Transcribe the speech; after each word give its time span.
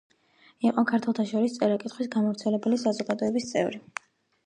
იყო 0.69 0.83
ქართველთა 0.91 1.27
შორის 1.33 1.59
წერა-კითხვის 1.59 2.11
გამავრცელებელი 2.19 2.83
საზოგადოების 2.89 3.51
წევრი. 3.55 3.85